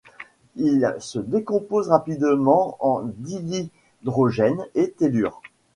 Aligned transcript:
Il 0.55 0.95
se 0.97 1.19
décompose 1.19 1.89
rapidement 1.89 2.75
en 2.79 3.03
dihydrogène 3.05 4.65
et 4.73 4.89
tellure. 4.89 5.43